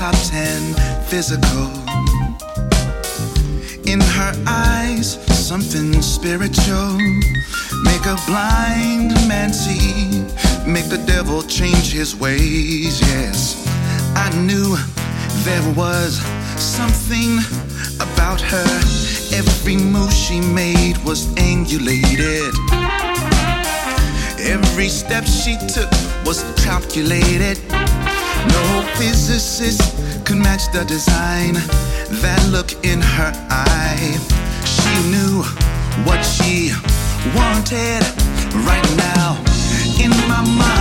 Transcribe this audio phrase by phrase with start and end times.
[0.00, 0.74] top ten
[1.08, 1.68] physical.
[3.86, 6.98] In her eyes, something spiritual.
[7.84, 10.24] Make a blind man see,
[10.66, 13.00] make the devil change his ways.
[13.00, 13.56] Yes,
[14.16, 14.76] I knew
[15.44, 16.18] there was
[16.56, 17.38] something
[17.96, 18.70] about her.
[19.32, 22.52] Every move she made was angulated.
[24.40, 25.90] Every step she took
[26.24, 27.58] was calculated.
[28.48, 29.82] No physicist
[30.24, 31.54] could match the design,
[32.22, 34.18] that look in her eye.
[34.64, 35.42] She knew
[36.04, 36.72] what she
[37.34, 38.02] wanted
[38.66, 39.36] right now.
[40.02, 40.79] In my mind,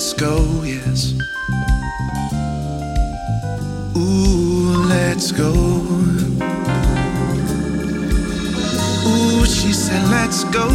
[0.00, 1.12] let's go, yes.
[3.98, 5.52] Ooh, let's go.
[9.06, 10.66] Ooh, she said, let's go,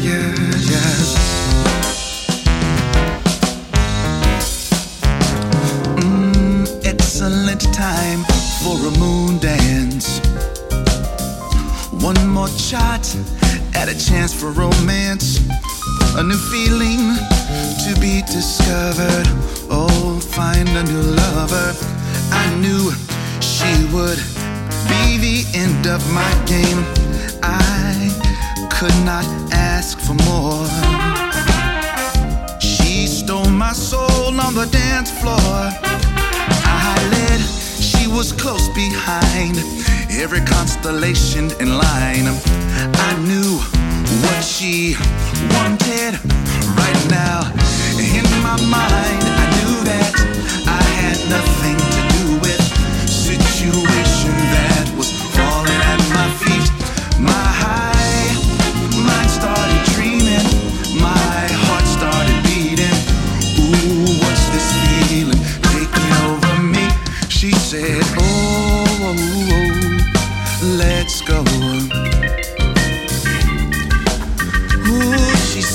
[0.00, 0.32] yeah,
[0.72, 1.16] yes.
[6.00, 8.24] Mm, excellent time
[8.62, 10.18] for a moon dance.
[12.02, 13.04] One more shot
[13.74, 15.40] at a chance for romance.
[16.18, 17.14] A new feeling
[17.84, 19.26] to be discovered.
[19.68, 21.76] Oh, find a new lover.
[22.32, 22.90] I knew
[23.40, 24.16] she would
[24.88, 26.80] be the end of my game.
[27.42, 28.08] I
[28.72, 30.66] could not ask for more.
[32.60, 35.36] She stole my soul on the dance floor.
[36.64, 37.40] I led,
[37.78, 39.58] she was close behind.
[40.10, 42.26] Every constellation in line.
[43.06, 43.60] I knew
[44.22, 44.96] what she
[45.50, 46.18] wanted
[46.76, 47.65] right now.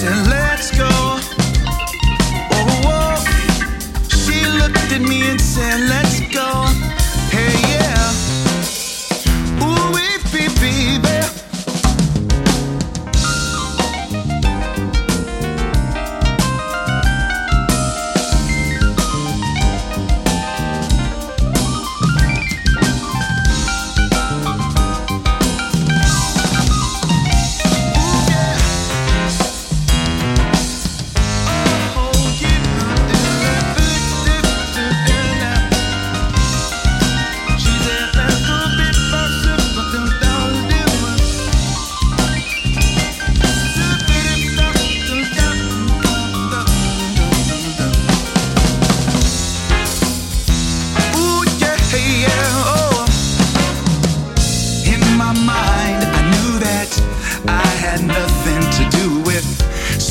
[0.03, 0.30] Ooh,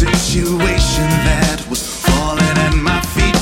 [0.00, 3.37] situation that was falling at my feet.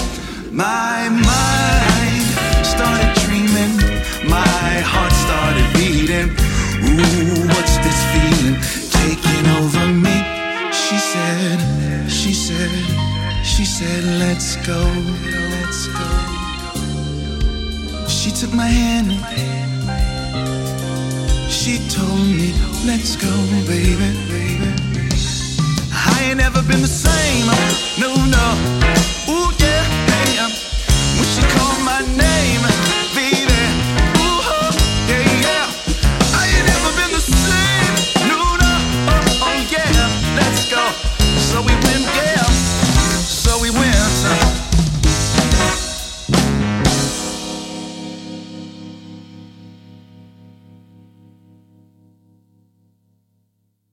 [0.50, 2.26] My mind
[2.66, 3.78] started dreaming,
[4.26, 6.34] my heart started beating.
[6.82, 8.58] Ooh, what's this feeling
[8.90, 10.18] taking over me?
[10.74, 11.58] She said,
[12.10, 12.72] she said,
[13.44, 14.82] she said, let's go,
[15.54, 16.10] let's go.
[18.08, 19.14] She took my hand.
[21.48, 22.50] She told me,
[22.84, 23.30] let's go,
[23.70, 24.67] baby, baby.
[26.18, 27.07] I ain't never been the same.